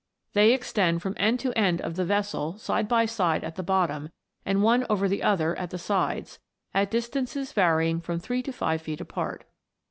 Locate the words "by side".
2.87-3.43